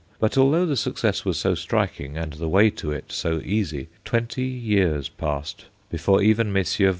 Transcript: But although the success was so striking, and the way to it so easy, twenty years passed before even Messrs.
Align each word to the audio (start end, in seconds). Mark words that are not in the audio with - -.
But 0.19 0.35
although 0.35 0.65
the 0.65 0.75
success 0.75 1.25
was 1.25 1.37
so 1.37 1.53
striking, 1.53 2.17
and 2.17 2.33
the 2.33 2.49
way 2.49 2.71
to 2.71 2.89
it 2.91 3.11
so 3.11 3.39
easy, 3.45 3.87
twenty 4.03 4.45
years 4.45 5.09
passed 5.09 5.65
before 5.91 6.23
even 6.23 6.51
Messrs. 6.51 6.89